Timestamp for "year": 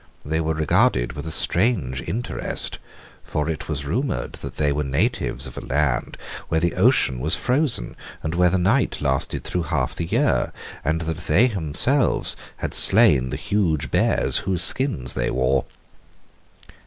10.07-10.53